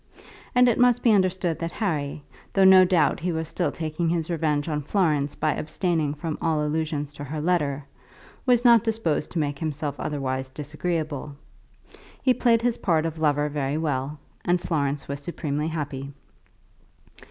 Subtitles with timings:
[0.55, 4.31] And it must be understood that Harry, though no doubt he was still taking his
[4.31, 7.85] revenge on Florence by abstaining from all allusion to her letter,
[8.43, 11.35] was not disposed to make himself otherwise disagreeable.
[12.19, 16.11] He played his part of lover very well, and Florence was supremely happy.